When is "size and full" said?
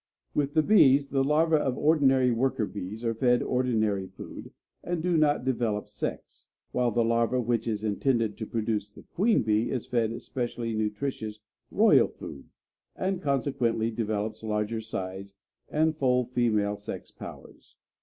14.81-16.23